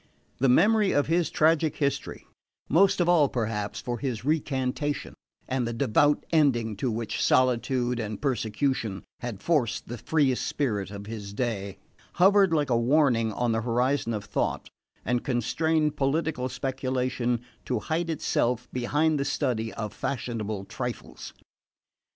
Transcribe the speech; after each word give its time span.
The 0.39 0.49
memory 0.49 0.93
of 0.93 1.05
his 1.05 1.29
tragic 1.29 1.75
history 1.75 2.25
most 2.67 2.99
of 2.99 3.07
all, 3.07 3.29
perhaps, 3.29 3.83
of 3.85 3.99
his 3.99 4.25
recantation 4.25 5.13
and 5.47 5.67
the 5.67 5.73
"devout 5.73 6.25
ending" 6.31 6.75
to 6.77 6.89
which 6.89 7.23
solitude 7.23 7.99
and 7.99 8.19
persecution 8.19 9.03
had 9.19 9.43
forced 9.43 9.87
the 9.87 9.99
freest 9.99 10.43
spirit 10.47 10.89
of 10.89 11.05
his 11.05 11.33
day 11.35 11.77
hovered 12.13 12.51
like 12.51 12.71
a 12.71 12.77
warning 12.79 13.31
on 13.33 13.51
the 13.51 13.61
horizon 13.61 14.11
of 14.15 14.25
thought 14.25 14.71
and 15.05 15.23
constrained 15.23 15.95
political 15.97 16.49
speculation 16.49 17.39
to 17.65 17.77
hide 17.81 18.09
itself 18.09 18.67
behind 18.73 19.19
the 19.19 19.23
study 19.25 19.71
of 19.71 19.93
fashionable 19.93 20.65
trifles. 20.65 21.31